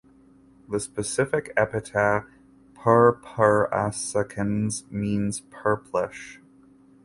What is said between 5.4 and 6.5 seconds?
"purplish".